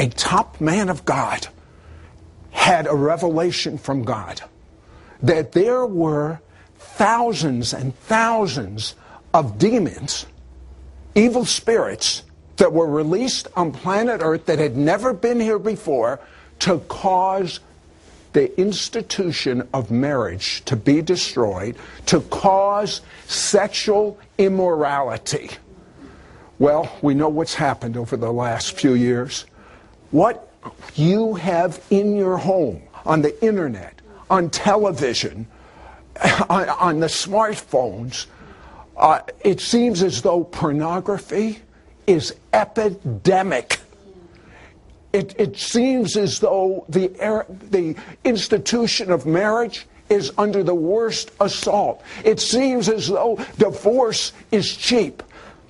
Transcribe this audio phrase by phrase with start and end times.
[0.00, 1.46] a top man of God
[2.52, 4.40] had a revelation from God
[5.22, 6.40] that there were
[6.78, 8.94] thousands and thousands
[9.34, 10.24] of demons,
[11.14, 12.22] evil spirits,
[12.56, 16.18] that were released on planet Earth that had never been here before
[16.60, 17.60] to cause
[18.32, 21.76] the institution of marriage to be destroyed,
[22.06, 25.50] to cause sexual immorality.
[26.58, 29.44] Well, we know what's happened over the last few years.
[30.10, 30.52] What
[30.94, 35.46] you have in your home, on the internet, on television,
[36.48, 38.26] on, on the smartphones,
[38.96, 41.60] uh, it seems as though pornography
[42.06, 43.80] is epidemic.
[45.12, 47.08] It, it seems as though the,
[47.70, 52.02] the institution of marriage is under the worst assault.
[52.24, 55.22] It seems as though divorce is cheap.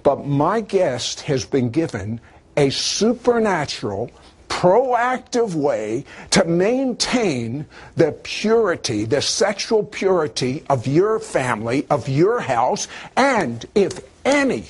[0.02, 2.20] But my guest has been given
[2.56, 4.10] a supernatural,
[4.50, 7.64] proactive way to maintain
[7.96, 14.66] the purity, the sexual purity of your family, of your house, and if any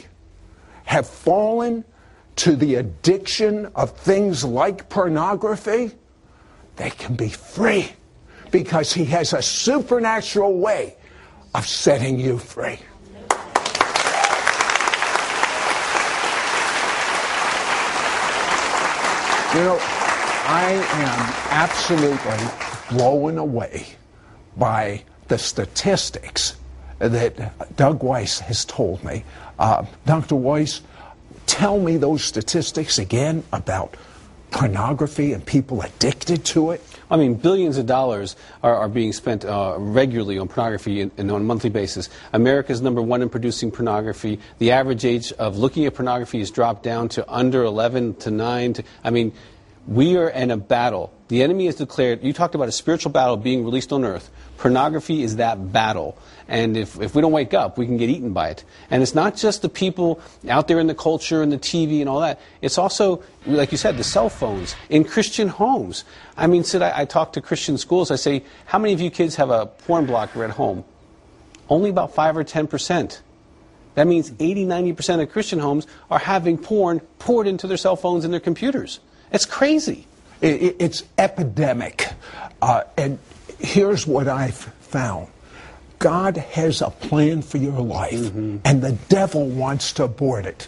[0.84, 1.83] have fallen
[2.37, 5.91] to the addiction of things like pornography,
[6.77, 7.91] they can be free
[8.50, 10.94] because he has a supernatural way
[11.55, 12.78] of setting you free.
[19.53, 23.84] You know, I am absolutely blown away
[24.56, 26.55] by the statistics
[27.01, 29.25] that Doug Weiss has told me.
[29.59, 30.37] Uh, Dr.
[30.37, 30.83] Weiss,
[31.47, 33.97] tell me those statistics again about
[34.53, 36.81] pornography and people addicted to it?
[37.11, 41.30] I mean, billions of dollars are, are being spent uh, regularly on pornography and, and,
[41.30, 42.08] on a monthly basis.
[42.33, 44.39] America is number one in producing pornography.
[44.58, 48.72] The average age of looking at pornography has dropped down to under 11 to 9.
[48.75, 49.33] To, I mean,
[49.88, 51.12] we are in a battle.
[51.31, 54.28] The enemy has declared, you talked about a spiritual battle being released on earth.
[54.59, 56.19] Pornography is that battle.
[56.48, 58.65] And if, if we don't wake up, we can get eaten by it.
[58.91, 62.09] And it's not just the people out there in the culture and the TV and
[62.09, 62.41] all that.
[62.62, 66.03] It's also, like you said, the cell phones in Christian homes.
[66.37, 68.10] I mean, Sid, I, I talk to Christian schools.
[68.10, 70.83] I say, how many of you kids have a porn blocker at home?
[71.69, 73.21] Only about 5 or 10%.
[73.94, 78.25] That means 80, 90% of Christian homes are having porn poured into their cell phones
[78.25, 78.99] and their computers.
[79.31, 80.09] It's crazy.
[80.41, 82.06] It, it's epidemic.
[82.62, 83.19] Uh, and
[83.59, 85.28] here's what I've found
[85.99, 88.59] God has a plan for your life, mm-hmm.
[88.65, 90.67] and the devil wants to abort it.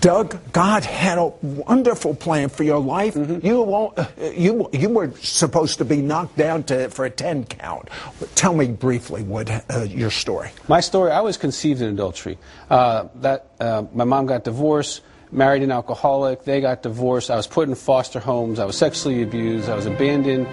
[0.00, 3.14] Doug, God had a wonderful plan for your life.
[3.14, 3.44] Mm-hmm.
[3.44, 7.44] You won't, uh, you you were supposed to be knocked down to for a ten
[7.44, 7.88] count.
[8.36, 10.50] Tell me briefly what uh, your story.
[10.68, 11.10] My story.
[11.10, 12.38] I was conceived in adultery.
[12.70, 15.00] Uh, that uh, my mom got divorced
[15.30, 16.44] married an alcoholic.
[16.44, 17.30] They got divorced.
[17.30, 18.58] I was put in foster homes.
[18.58, 19.68] I was sexually abused.
[19.68, 20.46] I was abandoned.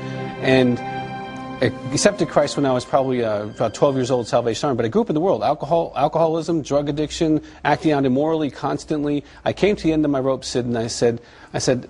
[0.44, 0.80] And
[1.62, 4.78] accepted Christ when I was probably uh, about 12 years old, Salvation Army.
[4.78, 5.44] But I grew up in the world.
[5.44, 9.24] Alcohol, alcoholism, drug addiction, acting out immorally constantly.
[9.44, 11.22] I came to the end of my rope, Sid, and I said,
[11.53, 11.90] I said,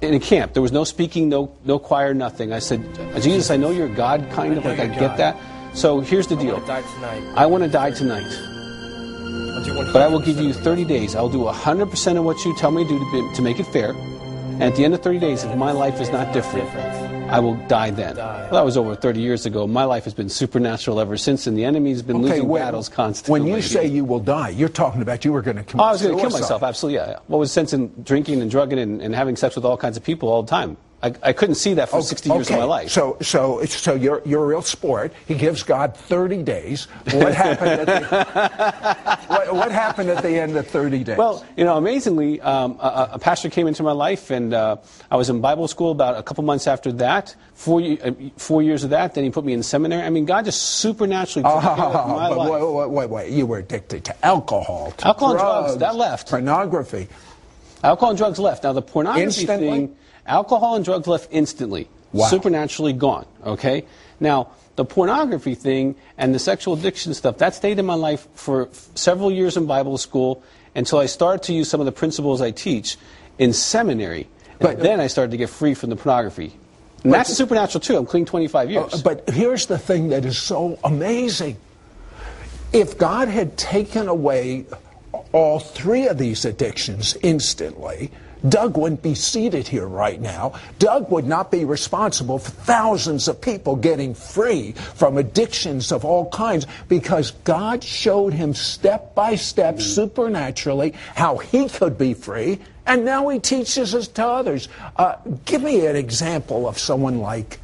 [0.00, 2.52] in a camp, there was no speaking, no, no choir, nothing.
[2.52, 2.82] I said,
[3.20, 5.36] Jesus, I know you're God, kind of, like I get that.
[5.74, 6.62] So here's the deal.
[7.36, 8.51] I want to die tonight.
[9.92, 11.14] But I will give you 30 days.
[11.14, 13.64] I'll do 100% of what you tell me to do to, be, to make it
[13.64, 13.90] fair.
[13.90, 16.66] And at the end of 30 days, if my life is not different,
[17.30, 18.16] I will die then.
[18.16, 19.66] Well, that was over 30 years ago.
[19.66, 22.88] My life has been supernatural ever since, and the enemy's been okay, losing when, battles
[22.88, 23.40] constantly.
[23.40, 25.88] When you say you will die, you're talking about you were going to commit oh,
[25.88, 27.18] I was going to kill myself, absolutely, yeah.
[27.26, 29.98] What was the sense in drinking and drugging and, and having sex with all kinds
[29.98, 30.78] of people all the time?
[31.02, 32.54] I, I couldn't see that for okay, 60 years okay.
[32.54, 32.90] of my life.
[32.90, 35.12] So, so, so you're, you're a real sport.
[35.26, 36.84] He gives God 30 days.
[37.10, 41.18] What happened at the, what, what, happened at the end of 30 days?
[41.18, 44.76] Well, you know, amazingly, um, a, a, pastor came into my life, and uh,
[45.10, 47.34] I was in Bible school about a couple months after that.
[47.54, 50.02] Four, uh, four years of that, then he put me in seminary.
[50.02, 52.50] I mean, God just supernaturally took uh, my life.
[52.50, 53.32] Wait, wait, wait, wait.
[53.32, 55.80] You were addicted to alcohol, to alcohol drugs, and drugs.
[55.80, 56.30] That left.
[56.30, 57.08] Pornography.
[57.82, 58.62] Alcohol and drugs left.
[58.62, 59.68] Now, the pornography Instantly?
[59.68, 59.96] thing
[60.26, 61.88] Alcohol and drugs left instantly.
[62.12, 62.26] Wow.
[62.28, 63.26] Supernaturally gone.
[63.44, 63.84] Okay?
[64.20, 68.68] Now, the pornography thing and the sexual addiction stuff, that stayed in my life for
[68.94, 70.42] several years in Bible school
[70.74, 72.96] until I started to use some of the principles I teach
[73.38, 74.28] in seminary.
[74.58, 76.54] But then I started to get free from the pornography.
[77.02, 77.96] And that's supernatural too.
[77.96, 78.94] I'm clean 25 years.
[78.94, 81.56] Uh, but here's the thing that is so amazing.
[82.72, 84.66] If God had taken away
[85.32, 88.10] all three of these addictions instantly,
[88.48, 90.54] Doug wouldn't be seated here right now.
[90.78, 96.28] Doug would not be responsible for thousands of people getting free from addictions of all
[96.30, 103.04] kinds because God showed him step by step supernaturally how he could be free And
[103.04, 104.68] now he teaches us to others.
[104.96, 107.60] Uh, give me an example of someone like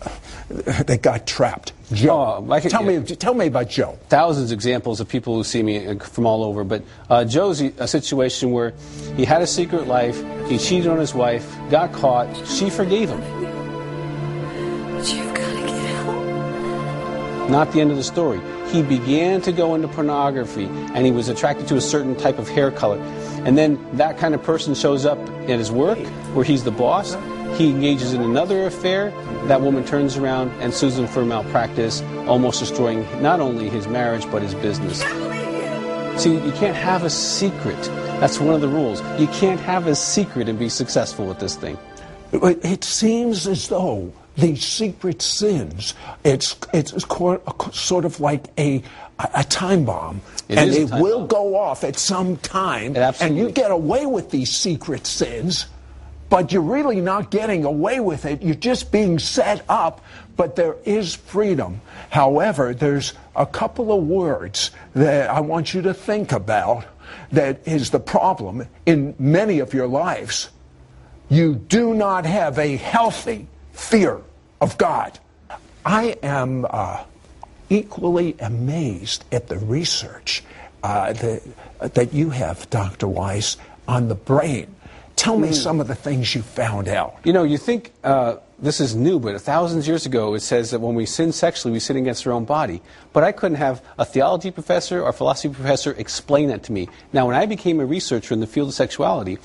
[0.50, 1.72] that got trapped.
[1.92, 2.44] Joe.
[2.46, 2.98] Oh, I could- tell yeah.
[2.98, 3.98] me, tell me about Joe.
[4.08, 6.64] thousands of examples of people who see me uh, from all over.
[6.64, 8.74] But uh, Joe's a situation where
[9.16, 13.20] he had a secret life, he cheated on his wife, got caught, she forgave him.
[14.96, 17.50] But you've got to get help.
[17.50, 18.40] Not the end of the story.
[18.70, 22.48] He began to go into pornography and he was attracted to a certain type of
[22.48, 22.98] hair color.
[23.46, 25.18] And then that kind of person shows up
[25.48, 25.98] at his work
[26.34, 27.14] where he's the boss.
[27.58, 29.10] He engages in another affair.
[29.48, 34.30] That woman turns around and sues him for malpractice, almost destroying not only his marriage
[34.30, 35.00] but his business.
[36.22, 37.80] See, you can't have a secret.
[38.20, 39.00] That's one of the rules.
[39.20, 41.76] You can't have a secret and be successful with this thing.
[42.32, 46.94] It seems as though these secret sins, it's, it's
[47.72, 48.84] sort of like a,
[49.34, 50.20] a time bomb.
[50.48, 51.26] It and it will bomb.
[51.26, 52.94] go off at some time.
[53.20, 55.66] And you get away with these secret sins,
[56.28, 58.42] but you're really not getting away with it.
[58.42, 60.04] You're just being set up,
[60.36, 61.80] but there is freedom.
[62.10, 66.84] However, there's a couple of words that I want you to think about
[67.32, 70.50] that is the problem in many of your lives
[71.28, 74.20] you do not have a healthy fear
[74.60, 75.18] of God.
[75.84, 77.04] I am uh,
[77.68, 80.42] equally amazed at the research
[80.82, 81.42] uh, that,
[81.94, 83.08] that you have, Dr.
[83.08, 84.74] Weiss, on the brain.
[85.18, 87.16] Tell me some of the things you found out.
[87.24, 90.70] You know, you think uh, this is new, but thousands of years ago it says
[90.70, 92.80] that when we sin sexually, we sin against our own body.
[93.12, 96.88] But I couldn't have a theology professor or philosophy professor explain that to me.
[97.12, 99.38] Now, when I became a researcher in the field of sexuality,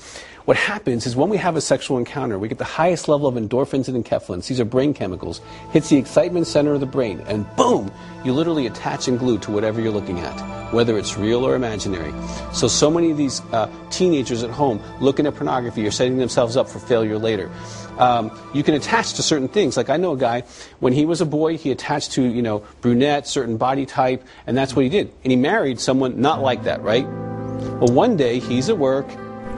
[0.44, 3.34] what happens is when we have a sexual encounter, we get the highest level of
[3.34, 4.46] endorphins and enkephalins.
[4.46, 5.40] These are brain chemicals.
[5.72, 7.90] Hits the excitement center of the brain, and boom,
[8.24, 12.12] you literally attach and glue to whatever you're looking at, whether it's real or imaginary.
[12.52, 16.58] So, so many of these uh, teenagers at home looking at pornography are setting themselves
[16.58, 17.50] up for failure later.
[17.98, 19.76] Um, you can attach to certain things.
[19.76, 20.42] Like I know a guy,
[20.80, 24.56] when he was a boy, he attached to you know brunette, certain body type, and
[24.56, 25.10] that's what he did.
[25.22, 27.06] And he married someone not like that, right?
[27.06, 29.06] Well, one day he's at work,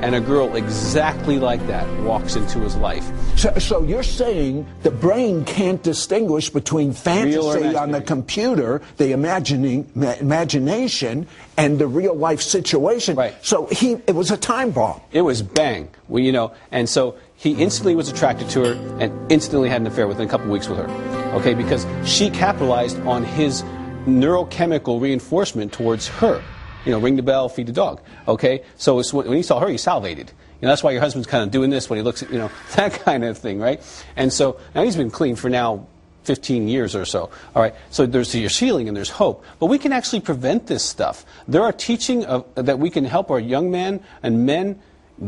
[0.00, 3.08] and a girl exactly like that walks into his life.
[3.36, 9.90] So, so you're saying the brain can't distinguish between fantasy on the computer, the imagining,
[9.94, 11.26] ma- imagination,
[11.56, 13.16] and the real life situation.
[13.16, 13.34] Right.
[13.44, 15.00] So he, it was a time bomb.
[15.12, 19.32] It was bang, well, you know, and so he instantly was attracted to her and
[19.32, 20.88] instantly had an affair within a couple weeks with her.
[21.34, 23.62] Okay, because she capitalized on his
[24.06, 26.42] neurochemical reinforcement towards her.
[26.86, 28.00] You know, ring the bell, feed the dog.
[28.26, 30.30] Okay, so when he saw her, he salivated.
[30.60, 32.38] You know, that's why your husband's kind of doing this when he looks at, you
[32.38, 33.82] know, that kind of thing, right?
[34.16, 35.86] And so now he's been clean for now
[36.24, 37.30] 15 years or so.
[37.54, 40.84] All right, so there's your healing and there's hope, but we can actually prevent this
[40.84, 41.24] stuff.
[41.46, 44.80] There are teaching of, that we can help our young men and men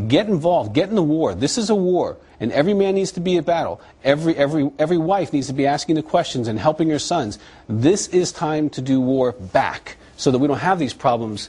[0.07, 1.35] get involved, get in the war.
[1.35, 3.81] This is a war, and every man needs to be at battle.
[4.05, 7.39] Every every every wife needs to be asking the questions and helping her sons.
[7.69, 11.49] This is time to do war back, so that we don't have these problems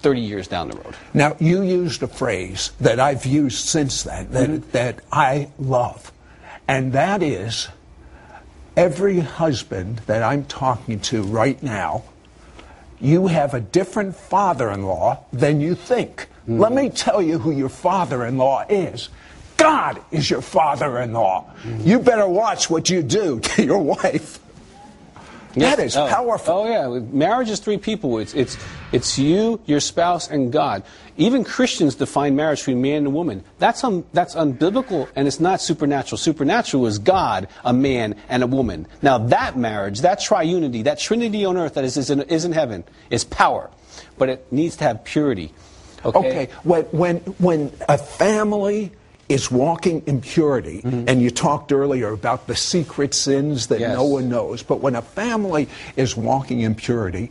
[0.00, 0.94] 30 years down the road.
[1.14, 4.70] Now, you used a phrase that I've used since then that, mm-hmm.
[4.72, 6.12] that I love,
[6.66, 7.68] and that is
[8.76, 12.04] every husband that I'm talking to right now,
[13.00, 16.28] you have a different father in law than you think.
[16.42, 16.58] Mm-hmm.
[16.58, 19.08] Let me tell you who your father in law is.
[19.56, 21.44] God is your father in law.
[21.62, 21.88] Mm-hmm.
[21.88, 24.40] You better watch what you do to your wife.
[25.60, 26.06] That is Oh.
[26.08, 26.54] powerful.
[26.54, 28.18] Oh yeah, marriage is three people.
[28.18, 28.56] It's it's
[28.92, 30.82] it's you, your spouse, and God.
[31.16, 33.42] Even Christians define marriage between man and woman.
[33.58, 36.16] That's un, that's unbiblical and it's not supernatural.
[36.18, 38.86] Supernatural is God, a man, and a woman.
[39.02, 42.52] Now that marriage, that triunity, that Trinity on earth that is is in, is in
[42.52, 43.70] heaven, is power,
[44.16, 45.52] but it needs to have purity.
[46.04, 46.18] Okay.
[46.18, 48.92] Okay, when, when, when a family
[49.28, 51.04] is walking in purity, mm-hmm.
[51.06, 53.94] and you talked earlier about the secret sins that Yes.
[53.94, 57.30] no one knows, but when a family is walking in purity,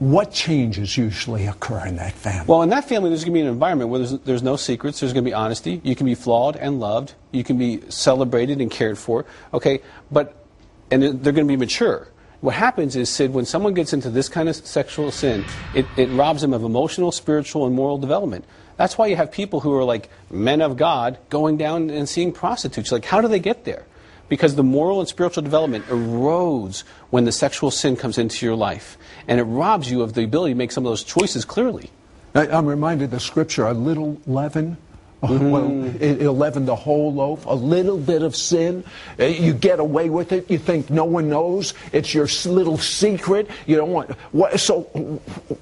[0.00, 2.44] what changes usually occur in that family?
[2.48, 4.98] Well, in that family, there's going to be an environment where there's, there's no secrets.
[4.98, 5.80] There's going to be honesty.
[5.84, 7.14] You can be flawed and loved.
[7.30, 9.24] You can be celebrated and cared for.
[9.54, 10.44] Okay, but
[10.90, 12.08] and they're they're going to be mature.
[12.40, 16.08] What happens is, Sid, when someone gets into this kind of sexual sin, it, it
[16.08, 18.44] robs them of emotional, spiritual, and moral development.
[18.82, 22.32] That's why you have people who are like men of God going down and seeing
[22.32, 22.90] prostitutes.
[22.90, 23.86] Like, how do they get there?
[24.28, 28.98] Because the moral and spiritual development erodes when the sexual sin comes into your life.
[29.28, 31.90] And it robs you of the ability to make some of those choices clearly.
[32.34, 34.78] I'm reminded of the scripture, a little leaven
[35.32, 36.02] Well, mm-hmm.
[36.02, 37.46] it, it'll leaven the whole loaf.
[37.46, 38.82] A little bit of sin,
[39.20, 40.50] uh, you get away with it.
[40.50, 41.74] You think no one knows.
[41.92, 43.48] It's your little secret.
[43.66, 44.10] You don't want.
[44.32, 44.82] What, so,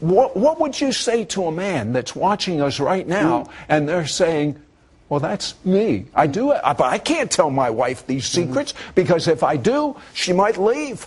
[0.01, 3.51] what, what would you say to a man that's watching us right now, mm.
[3.69, 4.59] and they're saying,
[5.11, 6.07] "Well, that's me.
[6.15, 8.49] I do it, but I can't tell my wife these mm-hmm.
[8.49, 11.07] secrets because if I do, she might leave."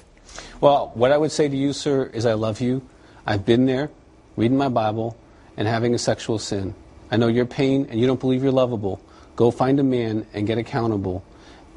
[0.62, 2.88] Well, what I would say to you, sir, is I love you.
[3.26, 3.90] I've been there,
[4.36, 5.18] reading my Bible,
[5.58, 6.76] and having a sexual sin.
[7.14, 9.00] I know your pain, and you don't believe you're lovable.
[9.36, 11.24] Go find a man and get accountable.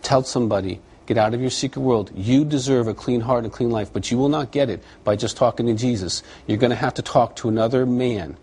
[0.01, 0.81] Tell somebody.
[1.05, 2.11] Get out of your secret world.
[2.15, 4.83] You deserve a clean heart and a clean life, but you will not get it
[5.05, 6.23] by just talking to Jesus.
[6.47, 8.39] You're going to have to talk to another man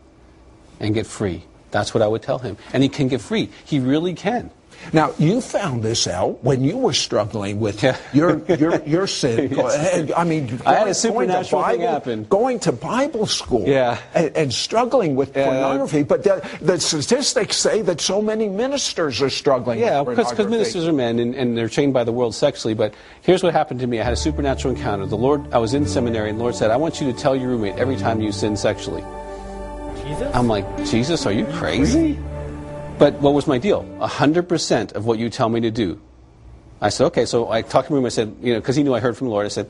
[0.80, 1.46] and get free.
[1.72, 2.58] That's what I would tell him.
[2.74, 3.50] And he can get free.
[3.66, 4.52] He really can.
[4.92, 7.98] Now, you found this out when you were struggling with Yeah.
[8.14, 9.52] your, your, your sin.
[9.52, 10.12] Yes.
[10.16, 12.24] I mean, I had a going to supernatural thing Bible- happen.
[12.26, 13.98] Going to Bible school Yeah.
[14.14, 15.46] and, and struggling with Yeah.
[15.46, 16.04] pornography.
[16.04, 20.88] But the, the statistics say that so many ministers are struggling Yeah, with because ministers
[20.88, 22.74] are men and, and they're trained by the world sexually.
[22.74, 25.06] But here's what happened to me: I had a supernatural encounter.
[25.06, 27.36] The Lord, I was in seminary, and the Lord said, "I want you to tell
[27.36, 29.04] your roommate every time you sin sexually."
[30.04, 30.36] Jesus?
[30.36, 32.20] I'm like, Jesus, are you crazy?
[32.98, 33.86] But what was my deal?
[34.00, 36.00] A hundred percent of what you tell me to do.
[36.80, 37.26] I said, okay.
[37.26, 38.06] So I talked to him.
[38.06, 39.46] I said, you know, because he knew I heard from the Lord.
[39.46, 39.70] I said,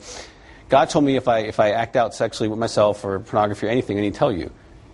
[0.68, 3.70] God told me if I if I act out sexually with myself or pornography or
[3.70, 4.50] anything, I need to tell you.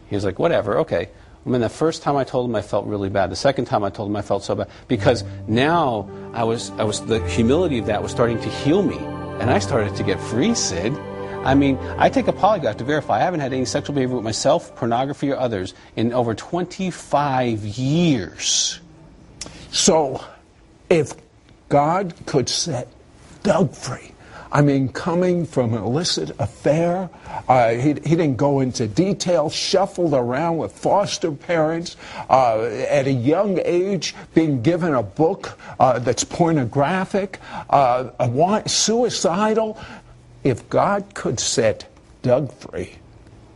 [0.08, 1.08] He was like, whatever, okay.
[1.44, 3.30] I mean, the first time I told him, I felt really bad.
[3.30, 6.84] The second time I told him, I felt so bad because now I was I
[6.84, 8.98] was the humility of that was starting to heal me,
[9.40, 10.92] and I started to get free, Sid.
[11.42, 14.24] I mean, I take a polygraph to verify I haven't had any sexual behavior with
[14.24, 18.78] myself, pornography, or others in over 25 years.
[19.72, 20.22] So,
[20.90, 21.14] if
[21.70, 22.88] God could set
[23.42, 24.12] Doug free,
[24.52, 27.08] I mean, coming from an illicit affair,
[27.48, 31.96] uh, he, he didn't go into detail, shuffled around with foster parents,
[32.28, 37.38] uh, at a young age, being given a book uh, that's pornographic,
[37.70, 39.78] uh, suicidal.
[40.42, 41.90] If God could set
[42.22, 42.94] Doug free,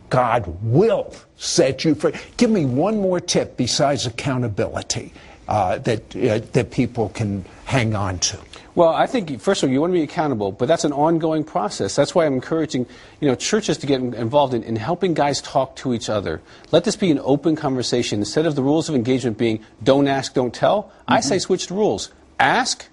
[0.09, 2.13] God will set you free.
[2.37, 5.13] Give me one more tip besides accountability
[5.47, 8.39] uh, that uh, that people can hang on to.
[8.75, 11.43] Well, I think first of all you want to be accountable, but that's an ongoing
[11.43, 11.95] process.
[11.95, 12.85] That's why I'm encouraging,
[13.21, 16.41] you know, churches to get involved in, in helping guys talk to each other.
[16.71, 20.33] Let this be an open conversation instead of the rules of engagement being don't ask,
[20.33, 20.91] don't tell.
[21.07, 22.85] I say switch the rules: ask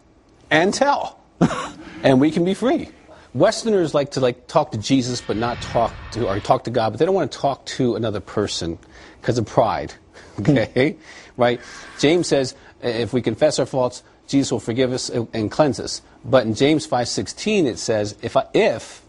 [0.51, 1.19] and tell,
[2.03, 2.91] and we can be free.
[3.35, 6.91] Westerners like to like talk to Jesus, but not talk to or talk to God,
[6.91, 8.79] but they don't want to talk to another person
[9.21, 9.95] because of pride.
[10.41, 10.97] Okay,
[11.37, 11.61] right?
[11.99, 16.01] James says if we confess our faults, Jesus will forgive us and cleanse us.
[16.25, 19.03] But in James five sixteen it says if I, if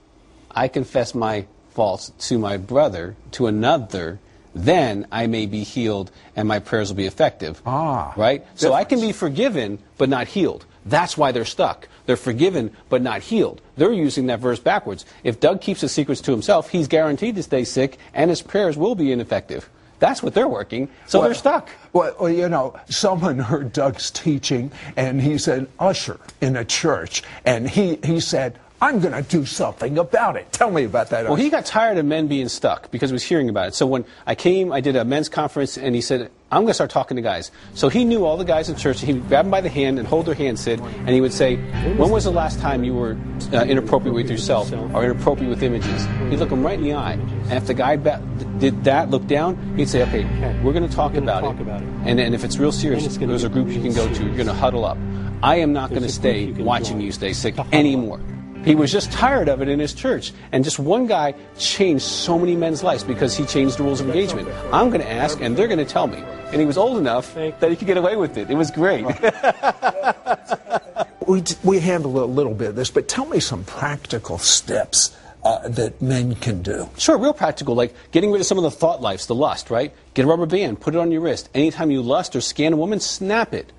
[0.51, 4.20] I confess my faults to my brother to another,
[4.53, 7.62] then I may be healed and my prayers will be effective.
[7.65, 8.46] Ah, right.
[8.56, 10.65] So I can be forgiven but not healed.
[10.86, 11.88] That's why they're stuck.
[12.06, 13.62] They're forgiven but not healed.
[13.78, 15.06] They're using that verse backwards.
[15.24, 18.78] If Doug keeps his secrets to himself, he's guaranteed to stay sick and his prayers
[18.78, 19.70] will be ineffective.
[20.00, 20.90] That's what they're working.
[21.08, 21.70] So Well- they're stuck.
[21.94, 27.24] Well, well, you know, someone heard Doug's teaching, and he's an usher in a church,
[27.46, 30.52] and he, he said, I'm going to do something about it.
[30.52, 31.24] Tell me about that.
[31.25, 33.75] Well, he got tired of men being stuck because he was hearing about it.
[33.75, 36.74] So when I came, I did a men's conference, and he said, I'm going to
[36.74, 37.50] start talking to guys.
[37.75, 39.00] So he knew all the guys in church.
[39.00, 41.32] He would grab them by the hand and hold their hand, Sid, and he would
[41.32, 41.56] say,
[41.96, 43.18] When was the last time you were
[43.54, 46.06] uh, inappropriate with yourself or inappropriate with images?
[46.30, 47.13] He'd look them right in the eye.
[47.13, 48.22] And if the guy ba-
[48.60, 50.25] did that, look down, he'd say, Okay,
[50.62, 51.62] we're going to talk, about, talk it.
[51.62, 51.88] about it.
[52.06, 54.24] And, and if it's real serious, there's a group you can go to.
[54.25, 54.98] You're going to huddle up.
[55.42, 57.78] I am not going to stay group you can watching you stay sick To huddle
[57.80, 57.80] up.
[57.80, 58.20] anymore.
[58.63, 60.32] He was just tired of it in his church.
[60.51, 64.08] And just one guy changed so many men's lives because he changed the rules of
[64.08, 64.48] engagement.
[64.72, 66.17] I'm going to ask, and they're going to tell me.
[66.17, 68.50] And he was old enough that he could get away with it.
[68.50, 69.05] It was great.
[71.27, 75.67] we, we handled a little bit of this, but tell me some practical steps uh,
[75.67, 76.89] that men can do.
[76.98, 79.93] Sure, real practical, like getting rid of some of the thought lives, the lust, right?
[80.13, 81.50] Get a rubber band, put it on your wrist.
[81.53, 83.72] Anytime you lust or scan a woman, snap it.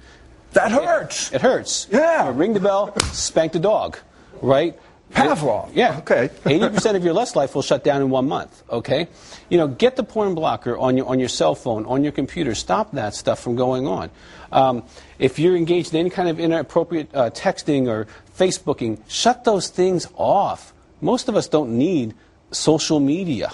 [0.53, 1.33] That hurts.
[1.33, 1.89] It hurts.
[1.91, 2.29] Yeah.
[2.29, 3.99] Or ring the bell, spank the dog,
[4.45, 4.79] right?
[5.13, 5.71] Pavlov.
[5.75, 5.99] Yeah.
[5.99, 6.29] Okay.
[6.45, 9.09] 80% of your lust life will shut down in one month, okay?
[9.49, 12.55] You know, get the porn blocker on your, on your cell phone, on your computer.
[12.55, 14.11] Stop that stuff from going on.
[14.51, 14.83] Um,
[15.19, 20.09] if you're engaged in any kind of inappropriate uh, texting or Facebooking, shut those things
[20.17, 20.73] off.
[21.01, 22.15] Most of us don't need
[22.51, 23.53] social media.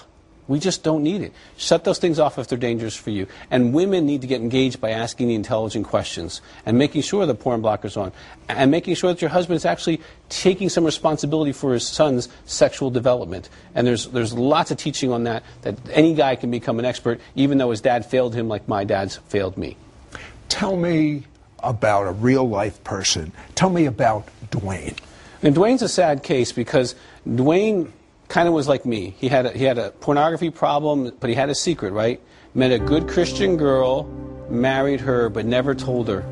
[0.50, 1.33] We just don't need it.
[1.57, 3.28] Shut those things off if they're dangerous for you.
[3.52, 7.37] And women need to get engaged by asking the intelligent questions and making sure the
[7.37, 8.11] porn blocker's on
[8.49, 12.90] and making sure that your husband is actually taking some responsibility for his son's sexual
[12.90, 13.49] development.
[13.76, 17.21] And there's, there's lots of teaching on that, that any guy can become an expert,
[17.37, 19.76] even though his dad failed him like my dad's failed me.
[20.49, 21.23] tell me
[21.62, 23.30] about a real life person.
[23.54, 24.99] Tell me about Dwayne.
[25.45, 27.92] And Dwayne's a sad case because Dwayne
[28.30, 29.14] kind of was like me.
[29.18, 32.20] He had a, he had a pornography problem, but he had a secret, right?
[32.54, 34.04] Met a good Christian girl,
[34.49, 36.25] married her, but never told her.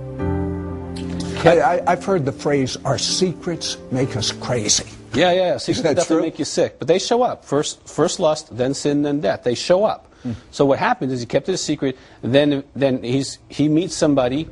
[1.44, 4.84] I, have heard the phrase, our secrets make us crazy.
[5.14, 6.22] Yeah, yeah, secrets definitely true?
[6.22, 6.78] make you sick.
[6.78, 7.44] But they show up.
[7.44, 9.42] First, first lust, then sin, then death.
[9.44, 10.12] They show up.
[10.22, 10.32] Hmm.
[10.50, 11.96] So what happens is he kept it a secret.
[12.22, 14.48] Then, then he's, he meets somebody.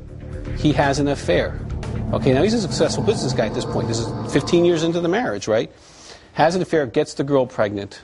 [0.58, 1.60] He has an affair.
[2.12, 3.88] Okay, now he's a successful business guy at this point.
[3.88, 5.70] This is 15 years into the marriage, right?
[6.36, 7.94] Has an affair, gets the girl pregnant.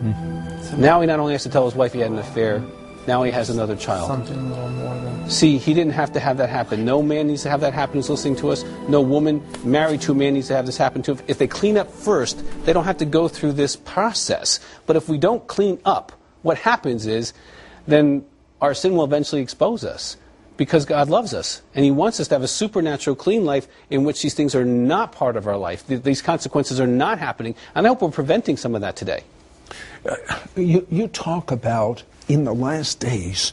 [0.00, 0.80] Hmm.
[0.80, 2.64] Now he not only has to tell his wife he had an affair,
[3.06, 4.06] now he has another child.
[4.06, 5.28] Something a little more than.
[5.28, 6.86] See, he didn't have to have that happen.
[6.86, 8.64] No man needs to have that happen who's listening to us.
[8.88, 11.18] No woman married to a man needs to have this happen to.
[11.28, 14.58] If they clean up first, they don't have to go through this process.
[14.86, 17.34] But if we don't clean up, what happens is
[17.86, 18.24] then
[18.62, 20.16] our sin will eventually expose us
[20.62, 24.04] because God loves us and He wants us to have a supernatural, clean life in
[24.04, 25.84] which these things are not part of our life.
[25.88, 27.56] Th- These consequences are not happening.
[27.74, 29.24] And I hope we're preventing some of that today.
[30.08, 30.14] Uh,
[30.54, 33.52] you, you talk about in the last days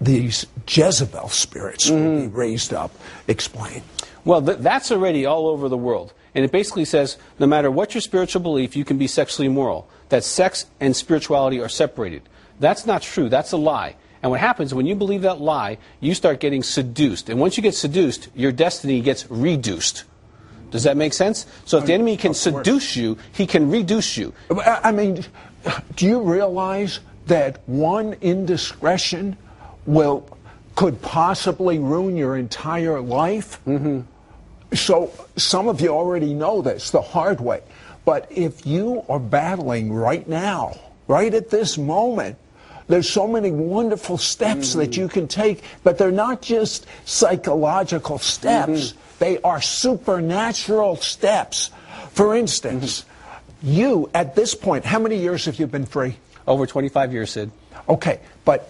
[0.00, 2.34] these Jezebel spirits will be mm.
[2.34, 2.90] raised up.
[3.28, 3.84] Explain.
[4.24, 6.12] Well, th- that's already all over the world.
[6.34, 9.88] And it basically says no matter what your spiritual belief, you can be sexually immoral.
[10.08, 12.22] That sex and spirituality are separated.
[12.58, 13.28] That's not true.
[13.28, 13.94] That's a lie.
[14.22, 17.30] And what happens when you believe that lie, you start getting seduced.
[17.30, 20.04] And once you get seduced, your destiny gets reduced.
[20.70, 21.46] Does that make sense?
[21.64, 24.32] So if the enemy can seduce you, he can reduce you.
[24.50, 25.24] I mean,
[25.96, 29.36] do you realize that one indiscretion
[29.86, 30.36] will
[30.76, 33.60] could possibly ruin your entire life?
[33.66, 34.00] Mm-hmm.
[34.74, 37.62] So some of you already know this the hard way.
[38.04, 42.38] But if you are battling right now, right at this moment,
[42.90, 45.02] there's so many wonderful steps that mm-hmm.
[45.02, 48.92] you can take, but they're not just psychological steps.
[48.92, 48.98] Mm-hmm.
[49.20, 51.70] They are supernatural steps.
[52.12, 53.72] For instance, mm-hmm.
[53.72, 56.16] you at this point, how many years have you been free?
[56.46, 57.50] Over 25 years, Sid.
[57.88, 58.68] Okay, but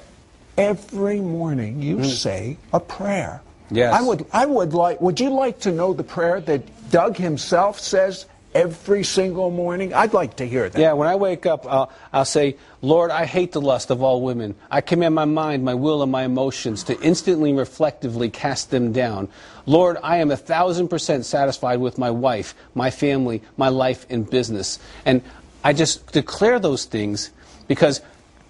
[0.58, 3.40] every morning you say a prayer.
[3.70, 3.94] Yes.
[3.94, 7.78] I would I would like would you like to know the prayer that Doug himself
[7.78, 9.94] says every single morning?
[9.94, 10.78] I'd like to hear that.
[10.78, 14.22] Yeah, when I wake up, I'll, I'll say, Lord, I hate the lust of all
[14.22, 14.54] women.
[14.70, 19.28] I command my mind, my will, and my emotions to instantly, reflectively cast them down.
[19.66, 24.28] Lord, I am a thousand percent satisfied with my wife, my family, my life, and
[24.28, 24.78] business.
[25.04, 25.22] And
[25.62, 27.30] I just declare those things
[27.68, 28.00] because,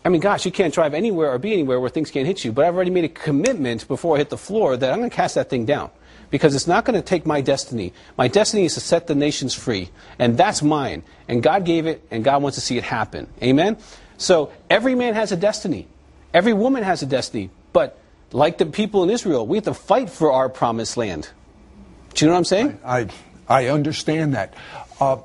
[0.05, 2.53] I mean, gosh, you can't drive anywhere or be anywhere where things can't hit you.
[2.53, 5.17] But I've already made a commitment before I hit the floor that I'm going to
[5.17, 5.91] cast that thing down
[6.31, 7.93] because it's not going to take my destiny.
[8.17, 11.03] My destiny is to set the nations free, and that's mine.
[11.29, 13.29] And God gave it, and God wants to see it happen.
[13.43, 13.77] Amen?
[14.17, 15.89] So every man has a destiny,
[16.33, 17.51] every woman has a destiny.
[17.73, 17.99] But
[18.33, 21.29] like the people in Israel, we have to fight for our promised land.
[22.15, 22.81] Do you know what I'm saying?
[22.85, 23.09] I
[23.49, 24.55] I understand that.
[25.01, 25.19] Uh,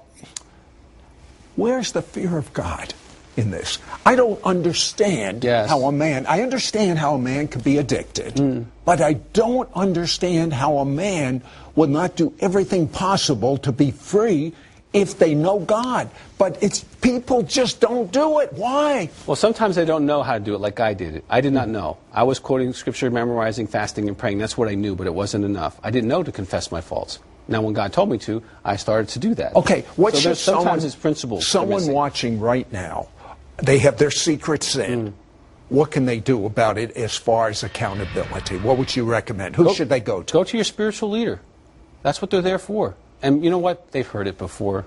[1.56, 2.94] where's the fear of God
[3.38, 3.80] in this?
[4.06, 5.70] I don't understand Yes.
[5.70, 6.26] how a man.
[6.28, 11.42] I understand how a man could be addicted, but I don't understand how a man
[11.76, 14.54] would not do everything possible to be free
[14.94, 16.10] if they know God.
[16.38, 18.54] But it's people just don't do it.
[18.54, 19.10] Why?
[19.28, 21.22] Well, sometimes they don't know how to do it like I did.
[21.30, 21.98] I did not know.
[22.14, 24.38] I was quoting scripture, memorizing, fasting, and praying.
[24.38, 25.80] That's what I knew, but it wasn't enough.
[25.84, 27.20] I didn't know to confess my faults.
[27.48, 29.56] Now, when God told me to, I started to do that.
[29.56, 31.46] Okay, what so should sometimes someone, it's principles.
[31.46, 33.08] Someone watching right now,
[33.58, 35.10] they have their secret sin.
[35.10, 35.14] Mm.
[35.70, 38.58] What can they do about it as far as accountability?
[38.58, 39.56] What would you recommend?
[39.56, 40.32] Who should they go to?
[40.34, 41.42] Go to your spiritual leader.
[42.04, 42.96] That's what they're there for.
[43.22, 43.92] And you know what?
[43.92, 44.86] They've heard it before.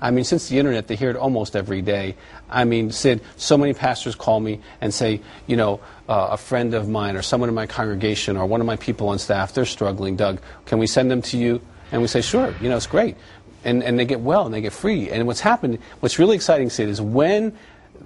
[0.00, 2.16] I mean, since the internet, they hear it almost every day.
[2.50, 6.74] I mean, Sid, so many pastors call me and say, you know, uh, a friend
[6.74, 9.64] of mine or someone in my congregation or one of my people on staff, they're
[9.64, 10.16] struggling.
[10.16, 11.60] Doug, can we send them to you?
[11.92, 13.16] And we say, sure, you know, it's great.
[13.64, 15.10] And, and they get well and they get free.
[15.10, 17.56] And what's happened, what's really exciting, Sid, is when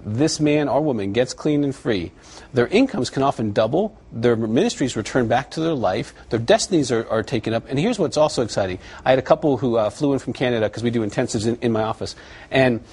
[0.05, 2.11] this man or woman gets clean and free,
[2.53, 7.07] their incomes can often double, their ministries return back to their life, their destinies are,
[7.09, 7.65] are taken up.
[7.69, 10.67] And here's what's also exciting I had a couple who uh, flew in from Canada
[10.67, 12.15] because we do intensives in, in my office,
[12.49, 12.83] and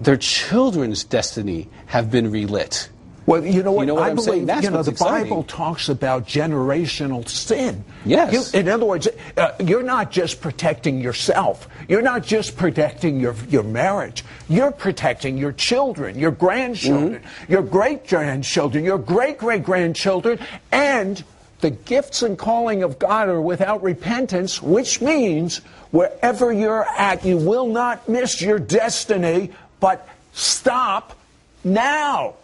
[0.00, 2.88] their children's destiny have been relit.
[3.24, 3.82] Well, you know what?
[3.82, 5.28] You know what I I'm believe you know the exciting.
[5.30, 7.84] Bible talks about generational sin.
[8.04, 8.52] Yes.
[8.52, 9.06] You- in other words,
[9.36, 11.68] uh, you're not just protecting yourself.
[11.88, 14.24] You're not just protecting your your marriage.
[14.48, 17.52] You're protecting your children, your grandchildren, Mm-hmm.
[17.52, 20.38] your great grandchildren, your great great grandchildren,
[20.72, 21.22] and
[21.60, 25.58] the gifts and calling of God are without repentance, which means
[25.92, 29.52] wherever you're at, you will not miss your destiny.
[29.78, 31.16] But stop
[31.62, 32.34] now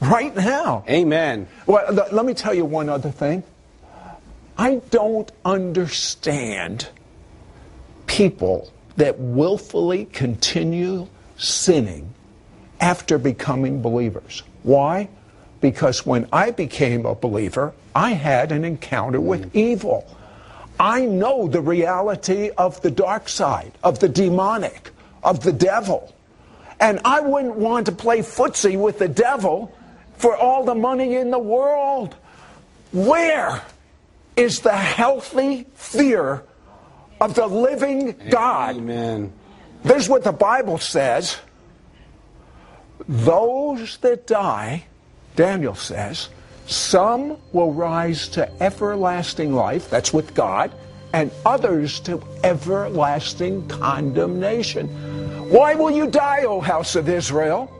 [0.00, 0.84] right now.
[0.88, 1.48] Amen.
[1.66, 3.42] Well, th- let me tell you one other thing.
[4.56, 6.88] I don't understand
[8.06, 11.06] people that willfully continue
[11.36, 12.12] sinning
[12.80, 14.42] after becoming believers.
[14.64, 15.08] Why?
[15.60, 19.56] Because when I became a believer, I had an encounter with mm.
[19.56, 20.06] evil.
[20.80, 24.90] I know the reality of the dark side, of the demonic,
[25.22, 26.14] of the devil.
[26.80, 29.74] And I wouldn't want to play footsie with the devil
[30.18, 32.16] for all the money in the world.
[32.92, 33.62] Where
[34.36, 36.44] is the healthy fear
[37.20, 38.76] of the living God?
[38.76, 39.32] Amen.
[39.82, 41.38] This is what the Bible says.
[43.08, 44.84] Those that die,
[45.36, 46.28] Daniel says,
[46.66, 50.72] some will rise to everlasting life, that's with God,
[51.14, 54.88] and others to everlasting condemnation.
[55.48, 57.72] Why will you die, O house of Israel?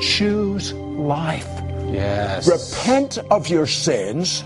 [0.00, 1.46] Choose life.
[1.90, 2.48] Yes.
[2.48, 4.42] Repent of your sins.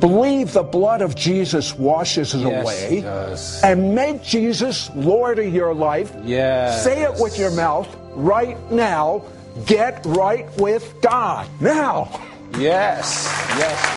[0.00, 3.00] Believe the blood of Jesus washes it Yes, away.
[3.00, 3.62] does.
[3.62, 6.12] And make Jesus Lord of your life.
[6.22, 6.84] Yes.
[6.84, 9.22] Say it with your mouth right now.
[9.64, 11.46] Get right with God.
[11.60, 12.20] Now.
[12.58, 13.26] Yes.
[13.58, 13.92] Yes.